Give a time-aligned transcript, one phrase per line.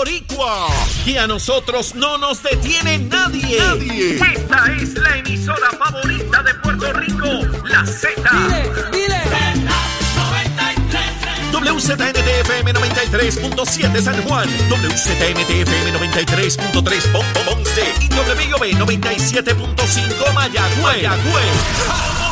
[0.00, 0.68] boricua.
[1.04, 3.58] Y a nosotros no nos detiene nadie.
[3.58, 4.14] Nadie.
[4.14, 7.26] Esta es la emisora favorita de Puerto Rico,
[7.64, 8.10] la Z.
[8.32, 9.20] Dile, dile.
[11.52, 16.72] WZNTFM 93.7 San Juan, WZMTFM 93.3
[17.44, 21.10] Ponce y WB 97.5 Mayagüez.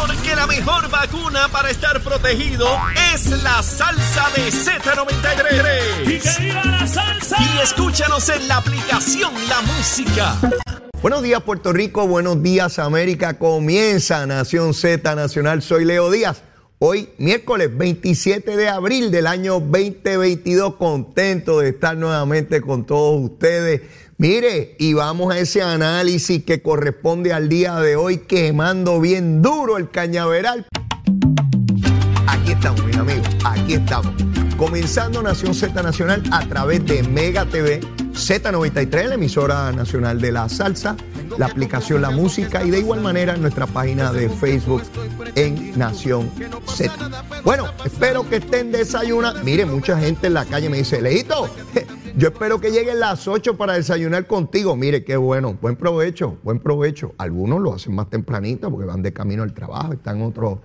[0.06, 2.66] Porque la mejor vacuna para estar protegido
[3.12, 6.06] es la salsa de Z93.
[6.06, 7.17] ¡Y que viva la salsa!
[7.30, 10.36] Y escúchanos en la aplicación La Música.
[11.02, 13.38] Buenos días Puerto Rico, buenos días América.
[13.38, 15.60] Comienza Nación Z Nacional.
[15.60, 16.42] Soy Leo Díaz.
[16.78, 23.82] Hoy, miércoles 27 de abril del año 2022, contento de estar nuevamente con todos ustedes.
[24.16, 29.76] Mire, y vamos a ese análisis que corresponde al día de hoy, quemando bien duro
[29.76, 30.66] el cañaveral.
[32.26, 34.14] Aquí estamos, mis amigos, aquí estamos.
[34.58, 37.78] Comenzando Nación Z Nacional a través de Mega TV,
[38.12, 40.96] Z93, la emisora nacional de la salsa,
[41.38, 44.82] la aplicación La Música y de igual manera nuestra página de Facebook
[45.36, 46.28] en Nación
[46.66, 46.92] Z.
[47.44, 49.44] Bueno, espero que estén desayunando.
[49.44, 51.48] Mire, mucha gente en la calle me dice, Leito,
[52.16, 54.74] yo espero que lleguen las 8 para desayunar contigo.
[54.74, 57.14] Mire, qué bueno, buen provecho, buen provecho.
[57.18, 60.58] Algunos lo hacen más tempranito porque van de camino al trabajo, están otros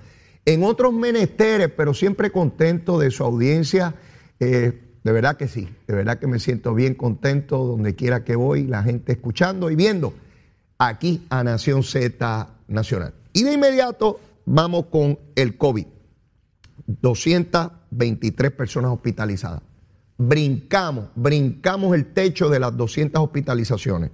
[0.45, 3.95] en otros menesteres, pero siempre contento de su audiencia.
[4.39, 8.36] Eh, de verdad que sí, de verdad que me siento bien contento donde quiera que
[8.36, 10.14] voy, la gente escuchando y viendo
[10.77, 13.14] aquí a Nación Z Nacional.
[13.33, 15.86] Y de inmediato vamos con el COVID.
[16.86, 19.61] 223 personas hospitalizadas.
[20.17, 24.11] Brincamos, brincamos el techo de las 200 hospitalizaciones.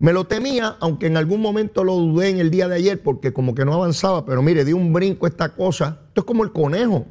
[0.00, 3.34] Me lo temía, aunque en algún momento lo dudé en el día de ayer porque
[3.34, 6.00] como que no avanzaba, pero mire, di un brinco esta cosa.
[6.08, 7.04] Esto es como el conejo.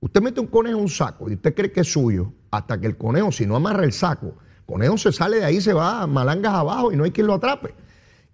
[0.00, 2.86] Usted mete un conejo en un saco y usted cree que es suyo, hasta que
[2.86, 6.00] el conejo, si no amarra el saco, el conejo se sale de ahí, se va
[6.00, 7.74] a malangas abajo y no hay quien lo atrape.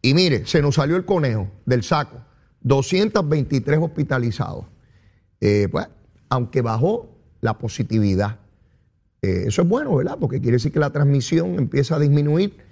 [0.03, 2.19] Y mire, se nos salió el conejo del saco.
[2.61, 4.67] 223 hospitalizados.
[5.41, 5.89] Eh, pues,
[6.29, 7.09] aunque bajó
[7.41, 8.39] la positividad.
[9.21, 10.17] Eh, eso es bueno, ¿verdad?
[10.21, 12.64] Porque quiere decir que la transmisión empieza a disminuir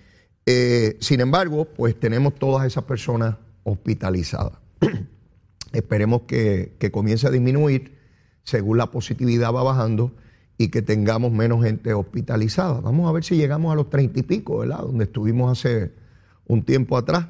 [0.47, 4.55] eh, sin embargo, pues tenemos todas esas personas hospitalizadas.
[5.73, 7.97] Esperemos que, comience a disminuir
[8.43, 10.13] según la positividad va bajando
[10.59, 12.81] y que tengamos menos gente hospitalizada.
[12.81, 14.81] Vamos a ver si llegamos a los treinta y pico, ¿verdad?
[14.81, 15.93] Donde estuvimos hace
[16.47, 17.27] un tiempo atrás,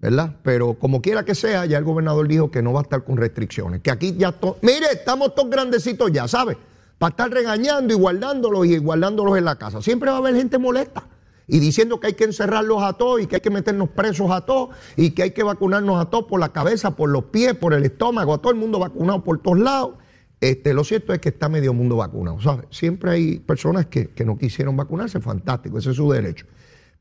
[0.00, 0.36] ¿verdad?
[0.42, 3.16] Pero como quiera que sea, ya el gobernador dijo que no va a estar con
[3.16, 6.58] restricciones, que aquí ya, mire, estamos todos grandecitos ya, ¿sabe?
[6.98, 9.80] Para estar regañando y guardándolos y guardándolos en la casa.
[9.80, 11.04] Siempre va a haber gente molesta
[11.52, 14.40] y diciendo que hay que encerrarlos a todos y que hay que meternos presos a
[14.46, 17.74] todos y que hay que vacunarnos a todos por la cabeza, por los pies, por
[17.74, 19.96] el estómago, a todo el mundo vacunado por todos lados.
[20.40, 22.38] Este, lo cierto es que está medio mundo vacunado.
[22.70, 26.46] Siempre hay personas que, no quisieron vacunarse, fantástico, ese es su derecho.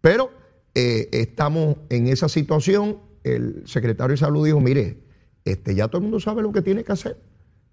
[0.02, 0.32] Pero
[0.76, 2.98] eh, estamos en esa situación.
[3.24, 4.98] El secretario de Salud dijo, mire,
[5.46, 7.18] este, ya todo el mundo sabe lo que tiene que hacer.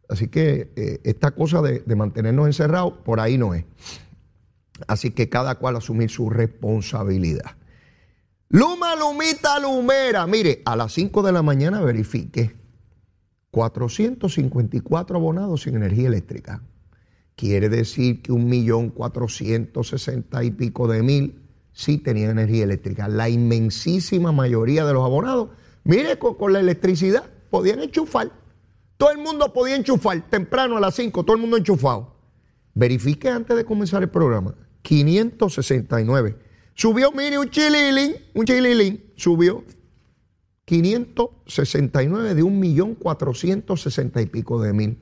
[0.08, 3.64] Así que eh, esta cosa de, de mantenernos encerrados, por ahí no es.
[4.86, 7.56] Así que cada cual asumir su responsabilidad.
[8.50, 10.26] Luma, Lumita, Lumera.
[10.26, 12.56] Mire, a las 5 de la mañana verifique
[13.50, 16.62] 454 abonados sin energía eléctrica.
[17.36, 23.06] Quiere decir que un millón cuatrocientos sesenta y pico de mil sí tenían energía eléctrica.
[23.06, 25.50] La inmensísima mayoría de los abonados,
[25.84, 28.32] mire, con, la electricidad podían enchufar.
[28.96, 30.28] Todo el mundo podía enchufar.
[30.30, 32.16] Temprano a las 5, todo el mundo enchufado.
[32.74, 34.54] Verifique antes de comenzar el programa
[34.88, 36.38] 569.
[36.72, 39.62] Subió, mire, un chililín, un chililín, subió
[40.64, 44.98] 569 de un millón cuatrocientos sesenta y pico de mil.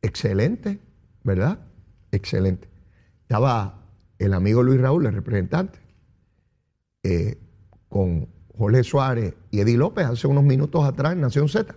[0.00, 0.78] Excelente,
[1.24, 1.58] ¿verdad?
[2.10, 2.70] Excelente.
[3.20, 3.86] Estaba
[4.18, 5.78] el amigo Luis Raúl, el representante,
[7.02, 7.36] eh,
[7.90, 11.74] con Jorge Suárez y Eddie López hace unos minutos atrás en Nación Z,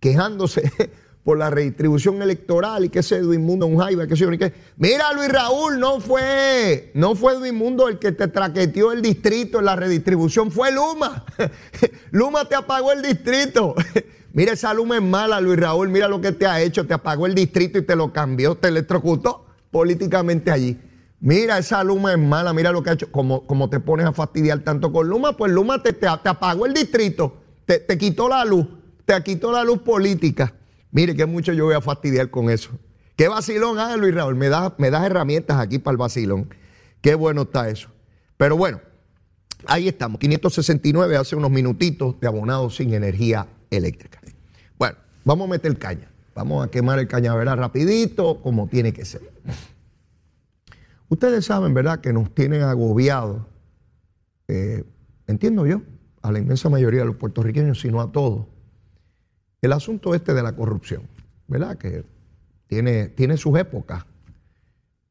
[0.00, 0.72] quejándose
[1.24, 4.52] por la redistribución electoral y que ese Edwin Mundo un jaiba, que se ni qué.
[4.76, 9.60] Mira, Luis Raúl, no fue, no fue Edwin Mundo el que te traqueteó el distrito
[9.60, 11.24] en la redistribución, fue Luma.
[12.10, 13.74] Luma te apagó el distrito.
[14.32, 17.26] mira, esa Luma es mala, Luis Raúl, mira lo que te ha hecho, te apagó
[17.26, 20.78] el distrito y te lo cambió, te electrocutó políticamente allí.
[21.20, 23.12] Mira, esa Luma es mala, mira lo que ha hecho.
[23.12, 26.74] Como, como te pones a fastidiar tanto con Luma, pues Luma te, te, apagó el
[26.74, 28.66] distrito, te, te quitó la luz,
[29.04, 30.52] te quitó la luz política.
[30.92, 32.70] Mire que mucho yo voy a fastidiar con eso.
[33.16, 34.36] Qué vacilón, ah, Luis Raúl.
[34.36, 36.54] Me das me das herramientas aquí para el vacilón.
[37.00, 37.88] Qué bueno está eso.
[38.36, 38.80] Pero bueno,
[39.66, 40.20] ahí estamos.
[40.20, 44.20] 569 hace unos minutitos de abonados sin energía eléctrica.
[44.78, 46.10] Bueno, vamos a meter caña.
[46.34, 49.22] Vamos a quemar el cañaveral rapidito, como tiene que ser.
[51.08, 53.42] Ustedes saben, ¿verdad?, que nos tienen agobiados,
[54.48, 54.84] eh,
[55.26, 55.82] entiendo yo,
[56.22, 58.46] a la inmensa mayoría de los puertorriqueños, sino a todos,
[59.62, 61.04] el asunto este de la corrupción,
[61.46, 62.04] ¿verdad?, que
[62.66, 64.04] tiene, tiene sus épocas.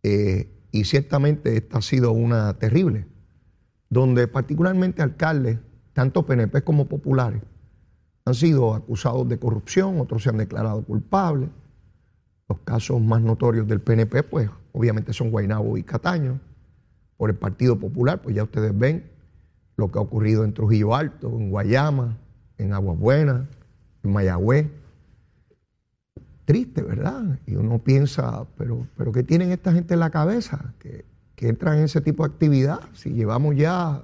[0.04, 3.06] Eh, y ciertamente esta ha sido una terrible,
[3.90, 5.60] donde particularmente alcaldes,
[5.94, 7.42] tanto PNP como populares,
[8.26, 11.50] han sido acusados de corrupción, otros se han declarado culpables.
[12.48, 16.40] Los casos más notorios del PNP, pues obviamente son Guaynabo y Cataño.
[17.18, 19.10] Por el Partido Popular, pues ya ustedes ven
[19.78, 22.18] lo que ha ocurrido en Trujillo Alto, en Guayama,
[22.58, 23.48] en en
[24.04, 24.68] Mayagüez.
[26.46, 27.40] Triste, ¿verdad?
[27.46, 30.74] Y uno piensa, pero, pero ¿qué tienen esta gente en la cabeza?
[30.80, 31.06] Que,
[31.38, 32.82] entran en ese tipo de actividad.
[32.94, 34.04] Si llevamos ya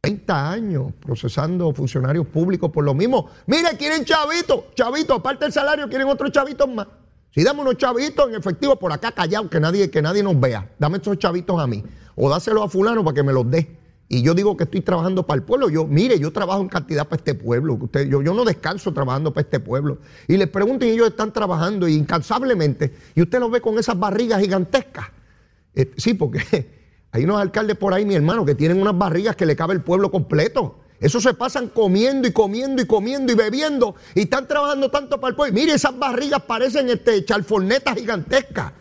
[0.00, 3.30] 30 años procesando funcionarios públicos por lo mismo.
[3.46, 6.88] Mire, quieren chavitos, chavitos, aparte del salario, quieren otros chavitos más.
[7.32, 10.68] Si damos unos chavitos en efectivo por acá callados, que nadie, que nadie nos vea,
[10.80, 11.84] dame esos chavitos a mí.
[12.16, 13.79] O dáselo a fulano para que me los dé.
[14.12, 15.70] Y yo digo que estoy trabajando para el pueblo.
[15.70, 17.78] Yo, mire, yo trabajo en cantidad para este pueblo.
[18.08, 19.98] Yo, yo no descanso trabajando para este pueblo.
[20.26, 22.92] Y les pregunto, y ellos están trabajando incansablemente.
[23.14, 25.06] Y usted los ve con esas barrigas gigantescas.
[25.76, 26.42] Eh, sí, porque
[27.12, 29.82] hay unos alcaldes por ahí, mi hermano, que tienen unas barrigas que le cabe el
[29.82, 30.80] pueblo completo.
[30.98, 35.30] Eso se pasan comiendo y comiendo y comiendo y bebiendo y están trabajando tanto para
[35.30, 35.54] el pueblo.
[35.54, 37.24] Mire, esas barrigas parecen este,
[37.96, 38.72] gigantescas.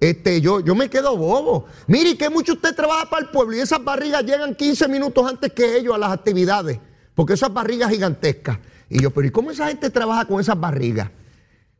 [0.00, 1.66] Este, yo, yo me quedo bobo.
[1.86, 5.52] Mire, que mucho usted trabaja para el pueblo y esas barrigas llegan 15 minutos antes
[5.52, 6.78] que ellos a las actividades,
[7.14, 8.58] porque esas barrigas gigantescas.
[8.88, 11.10] Y yo, pero ¿y cómo esa gente trabaja con esas barrigas?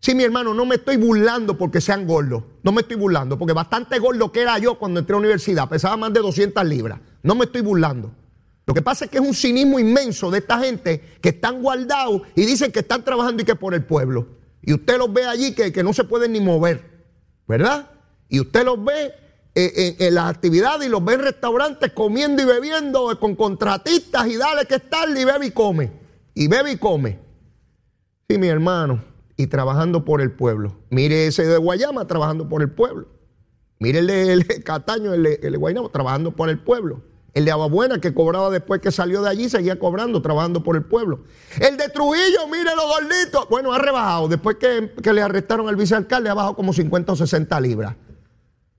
[0.00, 2.44] Sí, mi hermano, no me estoy burlando porque sean gordos.
[2.62, 5.69] No me estoy burlando, porque bastante gordo que era yo cuando entré a la universidad.
[5.69, 7.00] Pesaba más de 200 libras.
[7.23, 8.12] No me estoy burlando.
[8.69, 12.23] Lo que pasa es que es un cinismo inmenso de esta gente que están guardados
[12.37, 14.29] y dicen que están trabajando y que por el pueblo.
[14.62, 16.85] Y usted los ve allí que, no se pueden ni mover,
[17.47, 17.91] ¿verdad?
[18.29, 19.13] Y usted los ve
[19.55, 24.37] en, en, las actividades y los ve en restaurantes comiendo y bebiendo con contratistas y
[24.37, 25.91] dale que estar y bebe y come.
[26.35, 27.19] Y bebe y come.
[28.29, 29.09] Sí, mi hermano
[29.39, 30.77] y trabajando por el pueblo.
[30.91, 33.07] Mire ese de Guayama trabajando por el pueblo.
[33.79, 37.03] Mire el de, Cataño, el de, Guayama trabajando por el pueblo.
[37.35, 40.83] El de Ababuena que cobraba después que salió de allí, seguía cobrando, trabajando por el
[40.83, 41.21] pueblo.
[41.61, 43.49] El de Trujillo, mire los gorditos.
[43.49, 44.27] Bueno, ha rebajado.
[44.27, 47.95] Después que, que le arrestaron al vicealcalde, ha bajado como 50 o 60 libras.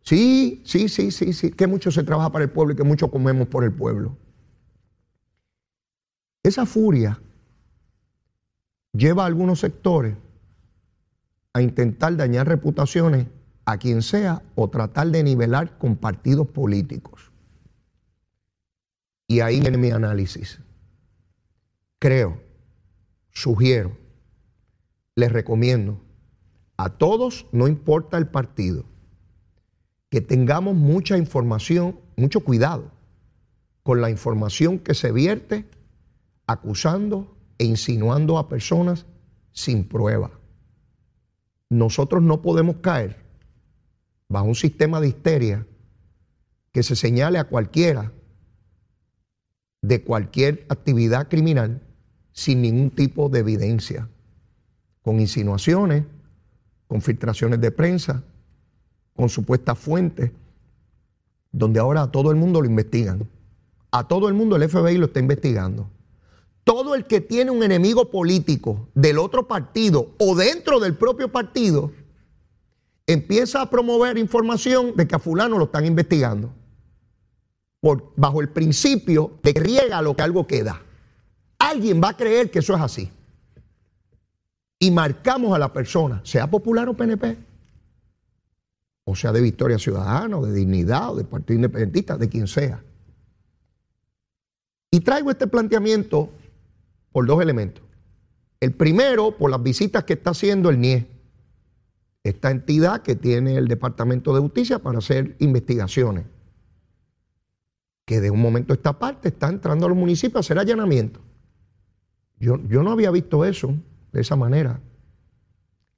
[0.09, 1.51] Sí, sí, sí, sí, sí.
[1.51, 4.17] Que mucho se trabaja para el pueblo y que mucho comemos por el pueblo.
[6.41, 7.21] Esa furia
[8.91, 10.15] lleva a algunos sectores
[11.53, 13.27] a intentar dañar reputaciones
[13.65, 17.31] a quien sea o tratar de nivelar con partidos políticos.
[19.27, 20.59] Y ahí viene mi análisis.
[21.99, 22.41] Creo,
[23.29, 23.95] sugiero,
[25.13, 26.01] les recomiendo
[26.77, 28.85] a todos, no importa el partido,
[30.09, 32.91] que tengamos mucha información, mucho cuidado
[33.83, 35.65] con la información que se vierte
[36.47, 39.05] acusando e insinuando a personas
[39.51, 40.31] sin prueba.
[41.69, 43.17] Nosotros no podemos caer
[44.27, 45.67] bajo un sistema de histeria
[46.71, 48.11] que se señale a cualquiera
[49.81, 51.81] de cualquier actividad criminal
[52.31, 54.09] sin ningún tipo de evidencia,
[55.01, 56.05] con insinuaciones,
[56.87, 58.23] con filtraciones de prensa,
[59.19, 60.31] con supuestas fuentes,
[61.51, 63.27] donde ahora a todo el mundo lo investigan.
[63.91, 65.89] A todo el mundo el FBI lo está investigando
[66.69, 71.91] todo el que tiene un enemigo político del otro partido o dentro del propio partido
[73.07, 76.53] empieza a promover información de que a fulano lo están investigando.
[77.81, 80.83] Por, bajo el principio de que riega lo que algo queda.
[81.57, 83.11] Alguien va a creer que eso es así.
[84.77, 87.35] Y marcamos a la persona, sea popular o PNP,
[89.03, 92.83] o sea de Victoria Ciudadana, o de Dignidad, o de Partido Independentista, de quien sea.
[94.91, 96.29] Y traigo este planteamiento
[97.11, 97.83] por dos elementos.
[98.59, 101.07] El primero, por las visitas que está haciendo el NIE,
[102.23, 106.25] esta entidad que tiene el Departamento de Justicia para hacer investigaciones,
[108.05, 111.21] que de un momento a esta parte está entrando a los municipios a hacer allanamientos.
[112.37, 113.73] Yo, yo no había visto eso
[114.11, 114.81] de esa manera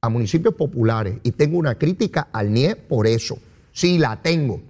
[0.01, 3.37] a municipios populares y tengo una crítica al NIE por eso.
[3.71, 4.61] Sí, la tengo.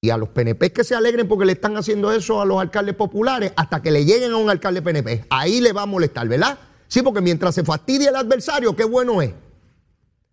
[0.00, 2.94] Y a los PNP que se alegren porque le están haciendo eso a los alcaldes
[2.94, 5.24] populares hasta que le lleguen a un alcalde PNP.
[5.30, 6.58] Ahí le va a molestar, ¿verdad?
[6.88, 9.32] Sí, porque mientras se fastidie el adversario, qué bueno es.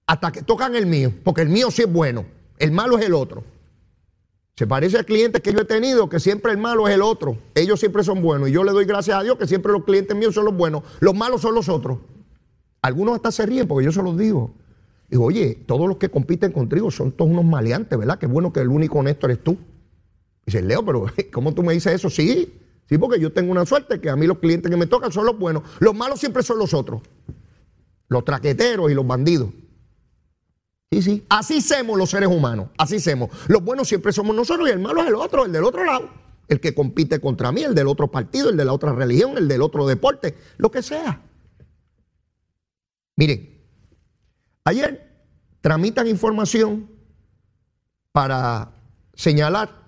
[0.08, 2.26] Hasta que tocan el mío, porque el mío sí es bueno.
[2.58, 3.44] El malo es el otro.
[4.56, 7.38] Se parece a clientes que yo he tenido que siempre el malo es el otro.
[7.56, 8.50] Ellos siempre son buenos.
[8.50, 10.84] Y yo le doy gracias a Dios que siempre los clientes míos son los buenos.
[11.02, 11.98] Los malos son los otros.
[12.86, 14.54] Algunos hasta se ríen porque yo se los digo.
[15.10, 18.20] Digo, oye, todos los que compiten contigo son todos unos maleantes, ¿verdad?
[18.20, 19.58] Qué bueno que el único honesto eres tú.
[20.46, 22.12] Dice, Leo, pero ¿cómo tú me dices eso?
[22.12, 22.54] Sí,
[22.88, 25.26] sí, porque yo tengo una suerte que a mí los clientes que me tocan son
[25.26, 25.64] los buenos.
[25.80, 27.02] Los malos siempre son los otros.
[28.08, 29.50] Los traqueteros y los bandidos.
[30.92, 31.26] Sí, sí.
[31.30, 32.68] Así somos los seres humanos.
[32.78, 33.32] Así somos.
[33.48, 36.08] Los buenos siempre somos nosotros y el malo es el otro, el del otro lado.
[36.48, 39.48] El que compite contra mí, el del otro partido, el de la otra religión, el
[39.48, 41.24] del otro deporte, lo que sea.
[43.16, 43.64] Miren,
[44.64, 45.12] ayer
[45.62, 46.90] tramitan información
[48.12, 48.72] para
[49.14, 49.84] señalar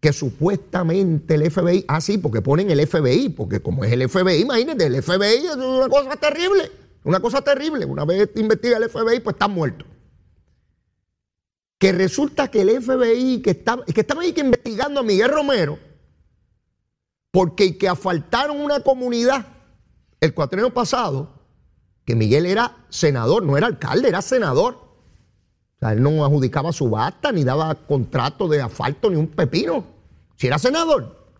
[0.00, 4.40] que supuestamente el FBI, ah sí, porque ponen el FBI, porque como es el FBI,
[4.40, 6.70] imagínate, el FBI es una cosa terrible,
[7.04, 7.84] una cosa terrible.
[7.84, 9.84] Una vez investiga el FBI, pues está muerto
[11.80, 13.64] que resulta que el FBI, que,
[13.94, 15.78] que estaba ahí investigando a Miguel Romero,
[17.30, 19.46] porque que asfaltaron una comunidad
[20.20, 21.39] el cuatreno pasado,
[22.10, 24.74] que Miguel era senador, no era alcalde, era senador.
[24.74, 29.84] O sea, él no adjudicaba subasta, ni daba contrato de asfalto, ni un pepino.
[30.34, 31.30] Si era senador.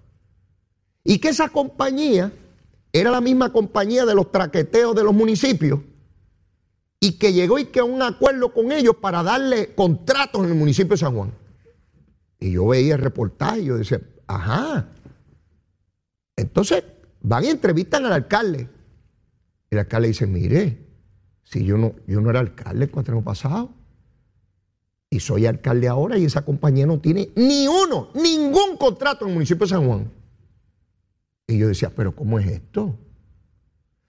[1.03, 2.33] Y que esa compañía
[2.93, 5.81] era la misma compañía de los traqueteos de los municipios
[7.01, 10.55] y que llegó y que a un acuerdo con ellos para darle contratos en el
[10.55, 11.33] municipio de San Juan.
[12.39, 14.87] Y yo veía el reportaje y yo decía, ajá.
[16.37, 16.85] Entonces
[17.23, 18.69] van y entrevistan al alcalde.
[19.71, 20.87] El alcalde dice, mire,
[21.45, 23.75] si yo no, yo no era alcalde el cuatro años pasado,
[25.09, 29.35] y soy alcalde ahora y esa compañía no tiene ni uno, ningún contrato en el
[29.35, 30.13] municipio de San Juan.
[31.49, 32.97] Y yo decía, pero ¿cómo es esto?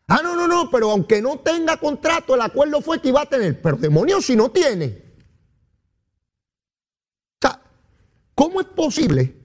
[0.07, 3.25] Ah, no, no, no, pero aunque no tenga contrato, el acuerdo fue que iba a
[3.25, 3.59] tener.
[3.61, 5.03] Pero demonios, si no tiene.
[7.41, 7.61] O sea,
[8.35, 9.35] ¿cómo es posible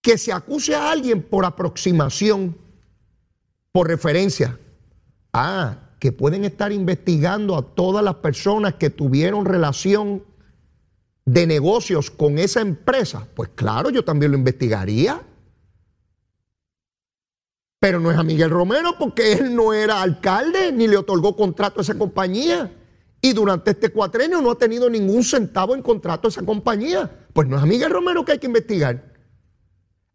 [0.00, 2.56] que se acuse a alguien por aproximación,
[3.72, 4.58] por referencia?
[5.32, 10.24] Ah, que pueden estar investigando a todas las personas que tuvieron relación
[11.24, 13.26] de negocios con esa empresa.
[13.34, 15.22] Pues claro, yo también lo investigaría.
[17.80, 21.80] Pero no es a Miguel Romero porque él no era alcalde ni le otorgó contrato
[21.80, 22.70] a esa compañía.
[23.20, 27.10] Y durante este cuatrenio no ha tenido ningún centavo en contrato a esa compañía.
[27.32, 29.11] Pues no es a Miguel Romero que hay que investigar.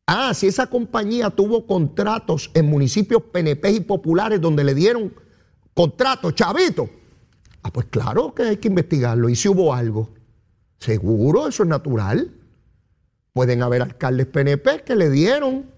[0.09, 5.13] Ah, si esa compañía tuvo contratos en municipios PNP y populares donde le dieron
[5.73, 6.89] contratos, chavito.
[7.61, 9.27] Ah, pues claro que hay que investigarlo.
[9.27, 10.09] ¿Y si hubo algo?
[10.79, 12.31] Seguro, eso es natural.
[13.33, 15.69] Pueden haber alcaldes PNP que le dieron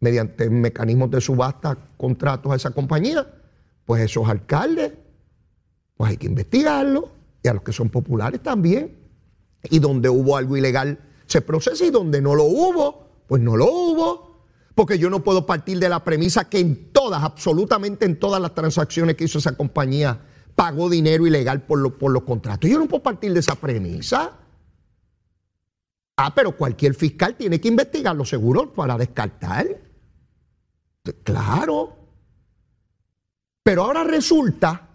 [0.00, 3.26] mediante mecanismos de subasta contratos a esa compañía,
[3.84, 4.92] pues esos alcaldes,
[5.96, 7.10] pues hay que investigarlo
[7.42, 8.96] y a los que son populares también.
[9.70, 13.66] Y donde hubo algo ilegal se procesa y donde no lo hubo, pues no lo
[13.66, 14.28] hubo.
[14.74, 18.54] Porque yo no puedo partir de la premisa que en todas, absolutamente en todas las
[18.54, 20.20] transacciones que hizo esa compañía,
[20.54, 22.70] pagó dinero ilegal por, por los contratos.
[22.70, 24.32] Yo no puedo partir de esa premisa.
[26.16, 29.66] Ah, pero cualquier fiscal tiene que investigar los seguros para descartar.
[31.22, 31.96] Claro.
[33.62, 34.88] Pero ahora resulta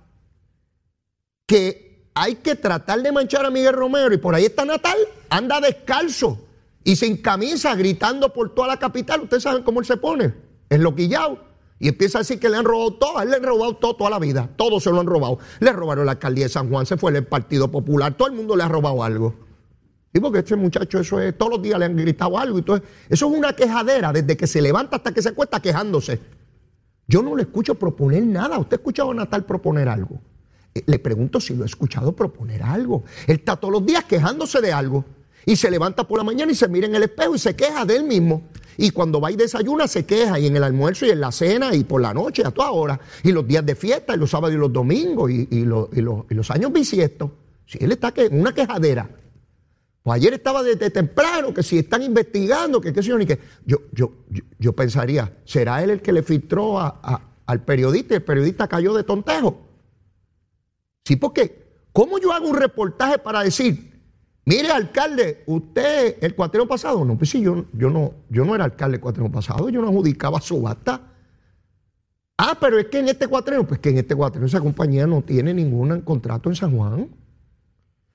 [1.46, 4.98] que hay que tratar de manchar a Miguel Romero y por ahí está Natal,
[5.30, 6.43] anda descalzo
[6.84, 9.22] y sin camisa gritando por toda la capital.
[9.22, 10.34] Ustedes saben cómo él se pone,
[10.70, 11.40] es loquillado.
[11.80, 13.96] Y empieza a decir que le han robado todo, a él le han robado todo
[13.96, 15.40] toda la vida, todo se lo han robado.
[15.60, 18.56] Le robaron la alcaldía de San Juan, se fue el Partido Popular, todo el mundo
[18.56, 19.36] le ha robado algo.
[20.14, 22.60] Y porque este muchacho, eso es, todos los días le han gritado algo.
[22.60, 26.22] Y todo, eso es una quejadera desde que se levanta hasta que se cuesta quejándose.
[27.08, 28.60] Yo no le escucho proponer nada.
[28.60, 30.22] ¿Usted ha escuchado a Natal proponer algo?
[30.74, 33.04] Eh, le pregunto si lo ha escuchado proponer algo.
[33.28, 35.04] Él está todos los días quejándose de algo.
[35.46, 37.86] Y se levanta por la mañana y se mira en el espejo y se queja
[37.86, 38.44] de él mismo.
[38.78, 40.40] Y cuando va y desayuna se queja.
[40.40, 43.00] Y en el almuerzo y en la cena y por la noche a toda hora.
[43.24, 46.72] Y los días de fiesta y los sábados y los domingos y, los, los, años
[46.72, 47.32] bisiestos.
[47.66, 49.10] Si él está en una quejadera.
[50.04, 53.40] Pues ayer estaba desde temprano, que si están investigando, que qué yo, ni que.
[53.66, 54.12] Yo, yo,
[54.60, 59.04] yo, pensaría, ¿será él el que le filtró al periodista y el periodista cayó de
[59.04, 59.62] tontejo?
[61.06, 63.93] Sí, porque, ¿cómo yo hago un reportaje para decir,
[64.46, 67.04] mire, alcalde, usted el cuatreno pasado?
[67.06, 69.90] No, pues sí, yo, yo, no, yo no era alcalde el cuatreno pasado, yo no
[69.90, 71.02] adjudicaba subasta.
[72.38, 75.22] Ah, pero es que en este cuatreno, pues que en este cuatreno esa compañía no
[75.22, 77.10] tiene ningún contrato en San Juan.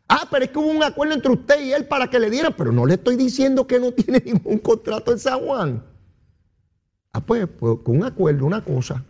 [0.09, 2.55] Ah, pero es que hubo un acuerdo entre usted y él para que le dieran,
[2.57, 5.85] pero no le estoy diciendo que no tiene ningún contrato en San Juan.
[7.13, 9.05] Ah, pues, pues con un acuerdo, una cosa.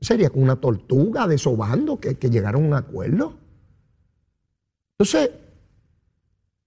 [0.00, 3.34] Sería con una tortuga desobando que, que llegaron a un acuerdo.
[4.98, 5.30] Entonces,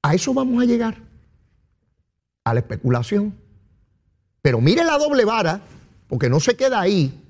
[0.05, 0.95] a eso vamos a llegar,
[2.43, 3.33] a la especulación.
[4.43, 5.63] Pero mire la doble vara,
[6.07, 7.23] porque no se queda ahí.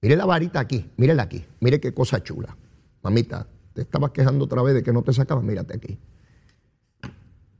[0.00, 2.56] Mire la varita aquí, mírela aquí, mire qué cosa chula.
[3.02, 5.98] mamita, te estabas quejando otra vez de que no te sacaban, mírate aquí.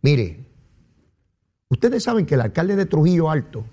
[0.01, 0.47] Mire,
[1.69, 3.65] ustedes saben que el alcalde de Trujillo Alto,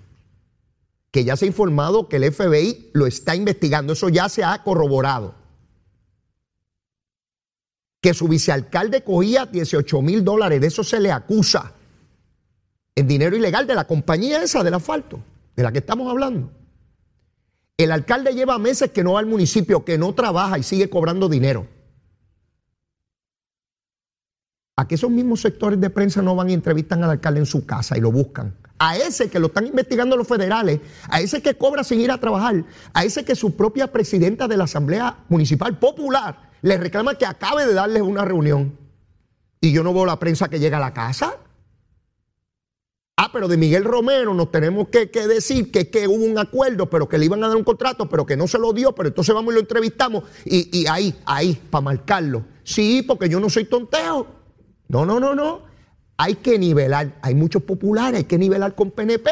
[1.12, 4.64] que ya se ha informado que el FBI lo está investigando, eso ya se ha
[4.64, 5.36] corroborado.
[8.02, 11.72] Que su vicealcalde cogía 18 mil dólares, de eso se le acusa,
[12.94, 15.22] en dinero ilegal de la compañía esa del asfalto,
[15.56, 16.50] de la que estamos hablando.
[17.78, 21.28] El alcalde lleva meses que no va al municipio, que no trabaja y sigue cobrando
[21.28, 21.66] dinero.
[24.76, 27.64] ¿A que esos mismos sectores de prensa no van y entrevistan al alcalde en su
[27.66, 28.56] casa y lo buscan?
[28.78, 32.18] A ese que lo están investigando los federales, a ese que cobra sin ir a
[32.18, 37.26] trabajar, a ese que su propia presidenta de la Asamblea Municipal Popular le reclama que
[37.26, 38.78] acabe de darles una reunión.
[39.60, 41.36] Y yo no veo la prensa que llega a la casa.
[43.16, 47.18] Ah, pero de Miguel Romero nos tenemos que, decir que, hubo un acuerdo, pero que
[47.18, 49.52] le iban a dar un contrato, pero que no se lo dio, pero entonces vamos
[49.52, 52.44] y lo entrevistamos y, y ahí, ahí, para marcarlo.
[52.64, 54.26] Sí, porque yo no soy tonteo.
[54.88, 55.62] No, no, no, no.
[56.16, 57.18] Hay que nivelar.
[57.22, 59.30] Hay muchos populares, hay que nivelar con PNP.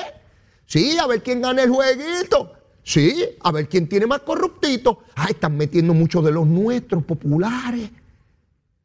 [0.67, 2.53] Sí, a ver quién gana el jueguito.
[2.91, 5.05] Sí, a ver quién tiene más corruptito.
[5.15, 7.89] Ah, están metiendo muchos de los nuestros populares.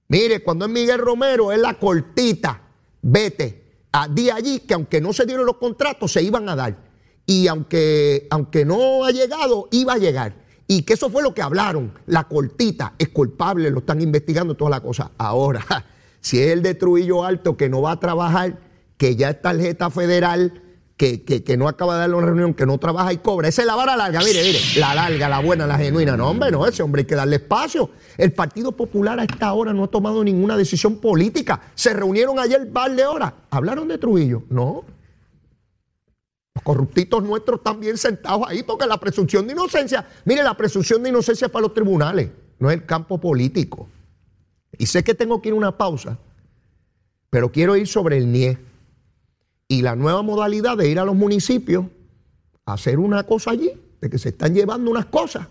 [0.10, 2.62] Mire, cuando es Miguel Romero, es la cortita.
[3.02, 3.64] Vete.
[3.94, 6.78] A, di allí que aunque no se dieron los contratos, se iban a dar.
[7.26, 10.36] Y aunque, aunque no ha llegado, iba a llegar.
[10.68, 11.92] Y que eso fue lo que hablaron.
[12.06, 15.14] La cortita es culpable, lo están investigando, toda la cosa.
[15.18, 15.66] Ahora,
[16.22, 18.60] si es el de Trujillo Alto que no va a trabajar,
[18.98, 20.62] que ya es tarjeta federal,
[20.98, 23.50] que, que, no acaba de dar una reunión, que no trabaja y cobra.
[23.50, 26.16] Esa es la vara larga, mire, mire, la larga, la buena, la genuina.
[26.16, 27.90] No, hombre, no, ese hombre hay que darle espacio.
[28.18, 31.62] El Partido Popular a esta hora no ha tomado ninguna decisión política.
[31.76, 33.34] Se reunieron ayer par de horas.
[33.50, 34.44] ¿Hablaron de Trujillo?
[34.50, 34.86] No.
[36.54, 41.04] Los corruptitos nuestros están bien sentados ahí porque la presunción de inocencia, mire, la presunción
[41.04, 43.90] de inocencia es para los tribunales, no es el campo político.
[44.78, 46.18] Y sé que tengo que ir a una pausa,
[47.30, 48.58] pero quiero ir sobre el NIE
[49.68, 51.86] y la nueva modalidad de ir a los municipios
[52.66, 55.48] a hacer una cosa allí, de que se están llevando unas cosas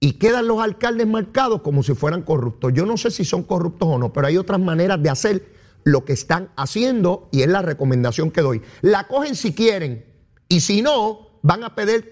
[0.00, 2.72] y quedan los alcaldes marcados como si fueran corruptos.
[2.74, 5.46] Yo no sé si son corruptos o no, pero hay otras maneras de hacer
[5.84, 8.62] lo que están haciendo y es la recomendación que doy.
[8.82, 10.04] La cogen si quieren
[10.48, 12.10] y si no, van a perder,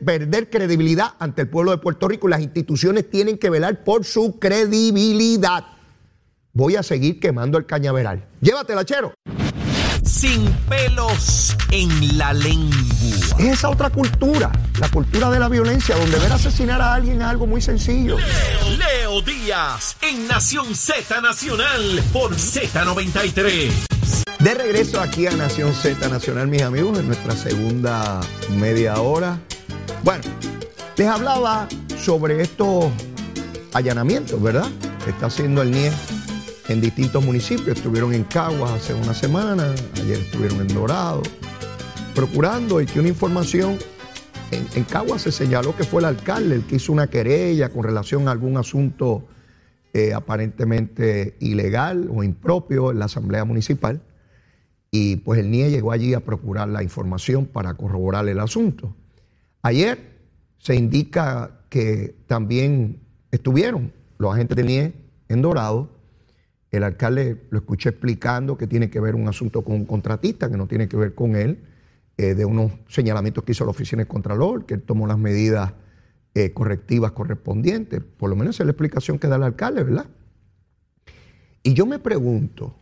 [0.49, 4.39] credibilidad ante el pueblo de Puerto Rico y las instituciones tienen que velar por su
[4.39, 5.65] credibilidad
[6.55, 8.25] voy a seguir quemando el cañaveral.
[8.41, 9.13] Llévatela, chero.
[10.15, 12.79] Sin pelos en la lengua.
[13.37, 17.27] Es esa otra cultura, la cultura de la violencia, donde ver asesinar a alguien es
[17.27, 18.17] algo muy sencillo.
[18.79, 23.73] Leo, Díaz, en Nación Z Nacional, por Z93.
[24.39, 29.41] De regreso aquí a Nación Z Nacional, mis amigos, en nuestra segunda media hora.
[30.05, 30.23] Bueno,
[30.97, 31.67] les hablaba
[32.01, 32.87] sobre estos
[33.73, 34.69] allanamientos, ¿verdad?
[35.05, 35.91] Que está haciendo el NIE
[36.69, 37.77] en distintos municipios.
[37.77, 41.23] Estuvieron en Caguas hace una semana, ayer estuvieron en Dorado,
[42.15, 43.79] procurando y que una información
[44.51, 48.29] en, Caguas se señaló que fue el alcalde el que hizo una querella con relación
[48.29, 49.27] a algún asunto
[49.93, 54.03] eh, aparentemente ilegal o impropio en la Asamblea Municipal.
[54.91, 58.95] Y pues el NIE llegó allí a procurar la información para corroborar el asunto.
[59.63, 59.99] Ayer
[60.59, 63.01] se indica que también
[63.33, 64.93] estuvieron los agentes del NIE
[65.29, 65.94] en Dorado
[66.77, 70.57] el alcalde lo escuché explicando que tiene que ver un asunto con un contratista, que
[70.57, 71.65] no tiene que ver con él,
[72.17, 75.73] eh, de unos señalamientos que hizo la oficina de Contralor, que él tomó las medidas
[76.35, 78.03] eh, correctivas correspondientes.
[78.03, 80.07] Por lo menos es la explicación que da el alcalde, ¿verdad?
[81.63, 82.77] Y yo me pregunto,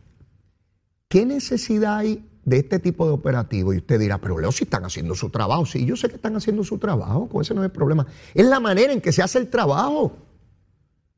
[1.07, 3.73] ¿qué necesidad hay de este tipo de operativo?
[3.73, 5.65] Y usted dirá, pero Leo, si están haciendo su trabajo.
[5.65, 8.05] Sí, yo sé que están haciendo su trabajo, con ese no es el problema.
[8.33, 10.17] Es la manera en que se hace el trabajo.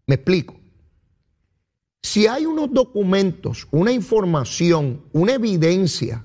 [0.08, 0.65] Me explico.
[2.06, 6.24] Si hay unos documentos, una información, una evidencia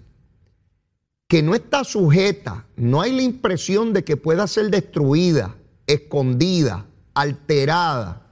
[1.26, 8.26] que no está sujeta, no hay la impresión de que pueda ser destruida, escondida, alterada,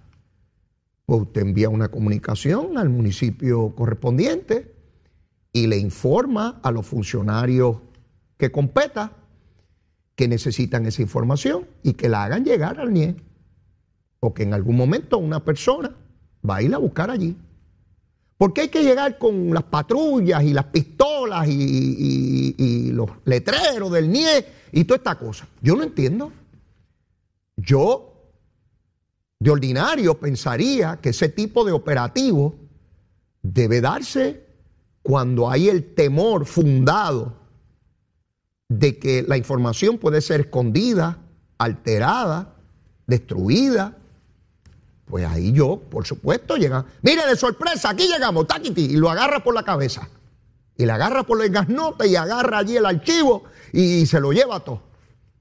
[1.06, 4.74] pues usted envía una comunicación al municipio correspondiente
[5.50, 7.78] y le informa a los funcionarios
[8.37, 9.12] que competa
[10.16, 13.16] que necesitan esa información y que la hagan llegar al NIE.
[14.20, 15.96] O que en algún momento una persona
[16.48, 17.37] va a ir a buscar allí.
[18.38, 24.11] ¿Por qué hay que llegar con las patrullas y las pistolas y, los letreros del
[24.11, 25.48] NIE y toda esta cosa?
[25.61, 26.32] Yo no entiendo.
[27.56, 28.12] Yo,
[29.40, 32.54] de ordinario, pensaría que ese tipo de operativo
[33.42, 34.46] debe darse
[35.02, 37.34] cuando hay el temor fundado
[38.68, 41.18] de que la información puede ser escondida,
[41.56, 42.54] alterada,
[43.06, 43.96] destruida
[45.09, 46.85] Pues ahí yo, por supuesto, llega.
[47.03, 50.09] Mire, de sorpresa, aquí llegamos, taquiti, y lo agarra por la cabeza.
[50.77, 54.57] Y le agarra por el gasnote y agarra allí el archivo y se lo lleva
[54.57, 54.83] a todo.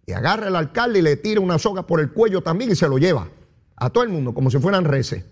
[0.06, 2.88] Y agarra el alcalde y le tira una soga por el cuello también y se
[2.88, 3.30] lo lleva.
[3.76, 5.24] A todo el mundo, como si fueran reces.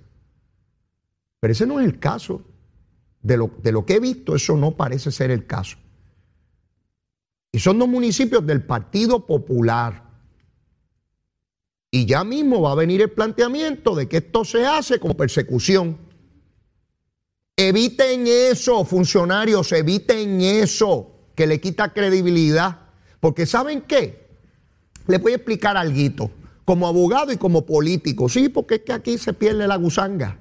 [1.40, 2.42] Pero ese no es el caso.
[3.22, 5.78] De lo, de lo que he visto, eso no parece ser el caso.
[7.52, 10.05] Y son dos municipios del Partido Popular.
[11.96, 15.98] Y ya mismo va a venir el planteamiento de que esto se hace como persecución.
[17.56, 22.80] Eviten eso, funcionarios, eviten eso, que le quita credibilidad.
[23.22, 24.28] Porque ¿saben qué?
[25.08, 26.32] Les voy a explicar algo,
[26.66, 28.28] como abogado y como político.
[28.28, 30.38] Sí, porque es que aquí se pierde la gusanga.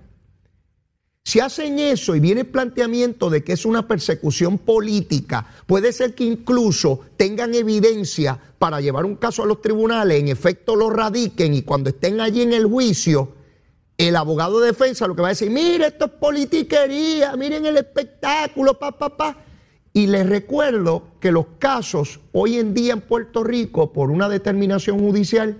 [1.26, 6.14] Si hacen eso y viene el planteamiento de que es una persecución política, puede ser
[6.14, 11.54] que incluso tengan evidencia para llevar un caso a los tribunales, en efecto lo radiquen
[11.54, 13.32] y cuando estén allí en el juicio,
[13.96, 17.78] el abogado de defensa lo que va a decir, mire, esto es politiquería, miren el
[17.78, 19.38] espectáculo, pa, pa.
[19.94, 24.98] Y les recuerdo que los casos hoy en día en Puerto Rico, por una determinación
[24.98, 25.56] judicial,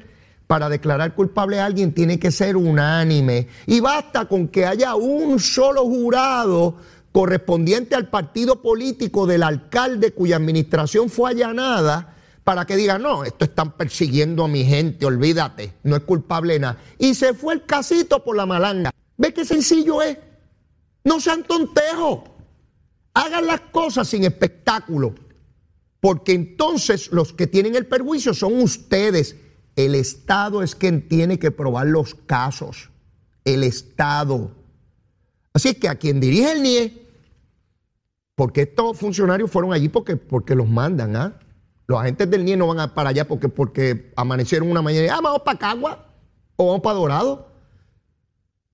[0.47, 3.49] para declarar culpable a alguien tiene que ser unánime.
[3.67, 6.77] Y basta con que haya un solo jurado
[7.13, 13.45] correspondiente al partido político del alcalde cuya administración fue allanada para que diga, no, esto
[13.47, 16.79] están persiguiendo a mi gente, olvídate, no es culpable nada.
[16.99, 18.91] Y se fue el casito por la malanga.
[19.17, 20.19] ¿Ve qué sencillo es?
[21.05, 22.21] No sean tontejos.
[23.15, 25.15] Hagan las cosas sin espectáculo.
[26.01, 29.37] Porque entonces los que tienen el perjuicio son ustedes.
[29.77, 32.91] El Estado es quien tiene que probar los casos.
[33.45, 34.53] El Estado.
[35.53, 37.09] Así que a quien dirige el NIE,
[38.35, 41.39] porque estos funcionarios fueron allí porque, porque los mandan, ¿ah?
[41.87, 45.21] Los agentes del NIE no van para allá porque, porque amanecieron una mañana y ah,
[45.23, 46.09] vamos para Cagua
[46.57, 47.53] o vamos para Dorado.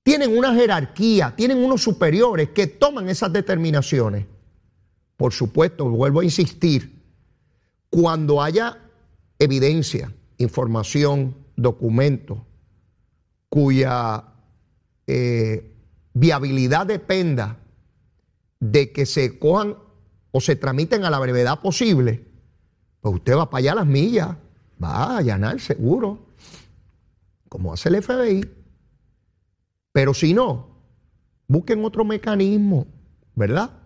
[0.02, 4.26] Tienen una jerarquía, tienen unos superiores que toman esas determinaciones.
[5.16, 7.04] Por supuesto, vuelvo a insistir,
[7.90, 8.78] cuando haya
[9.38, 12.46] evidencia, información, documento,
[13.48, 14.24] cuya
[15.07, 15.72] eh,
[16.14, 17.59] viabilidad dependa
[18.59, 19.76] de que se cojan
[20.33, 22.24] o se tramiten a la brevedad posible,
[23.00, 24.29] pues usted va para allá a las millas,
[24.83, 26.26] va a allanar seguro,
[27.48, 28.48] como hace el FBI.
[29.92, 30.68] Pero si no,
[31.48, 32.87] busquen otro mecanismo,
[33.35, 33.80] ¿verdad?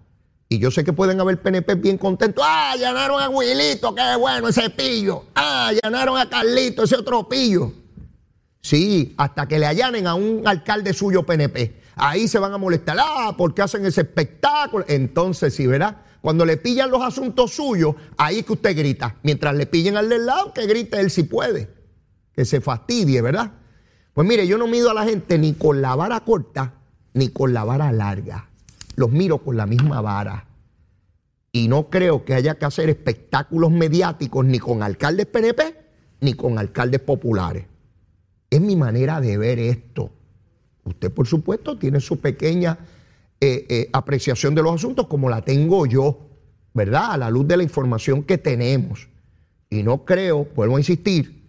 [0.54, 2.44] Y yo sé que pueden haber PNP bien contentos.
[2.46, 3.92] ¡Ah, allanaron a Wilito!
[3.92, 5.24] ¡Qué bueno ese pillo!
[5.34, 7.72] ¡Ah, allanaron a Carlito, ese otro pillo!
[8.60, 11.80] Sí, hasta que le allanen a un alcalde suyo PNP.
[11.96, 12.96] Ahí se van a molestar.
[13.00, 14.84] ¡Ah, porque hacen ese espectáculo!
[14.86, 16.02] Entonces, sí, ¿verdad?
[16.20, 19.16] Cuando le pillan los asuntos suyos, ahí que usted grita.
[19.24, 21.68] Mientras le pillen al del lado, que grite él si puede.
[22.32, 23.50] Que se fastidie, ¿verdad?
[24.14, 26.74] Pues mire, yo no mido a la gente ni con la vara corta
[27.12, 28.48] ni con la vara larga.
[28.96, 30.46] Los miro con la misma vara.
[31.52, 35.76] Y no creo que haya que hacer espectáculos mediáticos ni con alcaldes PNP
[36.20, 37.66] ni con alcaldes populares.
[38.50, 40.10] Es mi manera de ver esto.
[40.84, 42.78] Usted, por supuesto, tiene su pequeña
[43.40, 46.30] eh, eh, apreciación de los asuntos como la tengo yo,
[46.72, 47.12] ¿verdad?
[47.12, 49.08] A la luz de la información que tenemos.
[49.70, 51.44] Y no creo, vuelvo a insistir,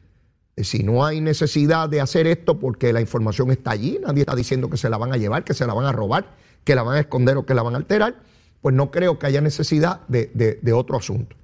[0.57, 4.69] si no hay necesidad de hacer esto porque la información está allí, nadie está diciendo
[4.69, 6.97] que se la van a llevar, que se la van a robar, que la van
[6.97, 8.15] a esconder o que la van a alterar,
[8.61, 11.37] pues no creo que haya necesidad de, otro asunto.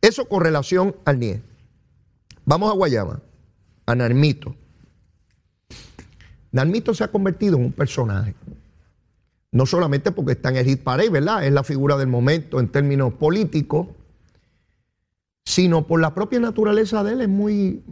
[0.00, 1.42] Eso con relación al NIE.
[2.44, 3.20] Vamos a Guayama,
[3.86, 4.54] a Narmito.
[6.52, 8.34] Narmito se ha convertido en un personaje.
[9.50, 11.44] No solamente porque está en el hit ¿verdad?
[11.44, 13.88] Es la figura del momento en términos políticos,
[15.44, 17.20] sino por la propia naturaleza de él.
[17.22, 17.82] Es muy,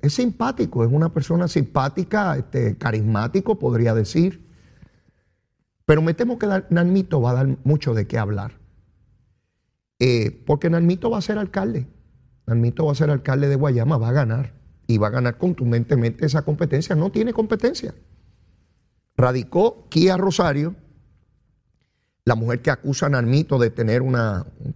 [0.00, 4.51] es simpático, es una persona simpática, este, carismático, podría decir.
[5.84, 8.58] Pero me temo que Narmito va a dar mucho de qué hablar.
[9.98, 11.86] Eh, porque Narmito va a ser alcalde.
[12.46, 14.54] Narmito va a ser alcalde de Guayama, va a ganar.
[14.86, 16.94] Y va a ganar contundentemente esa competencia.
[16.94, 17.94] No tiene competencia.
[19.16, 20.76] Radicó Kia Rosario
[22.24, 24.16] la mujer que acusa a Narmito de tener un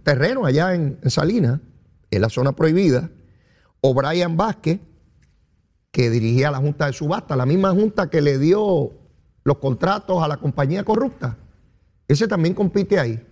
[0.03, 1.59] terreno allá en, Salinas,
[2.11, 3.09] en la zona prohibida,
[3.81, 4.81] o Brian Vázquez,
[5.91, 8.91] que dirigía la Junta de Subasta, la misma Junta que le dio
[9.47, 11.37] los contratos a la compañía corrupta.
[12.05, 13.25] Ese también compite ahí.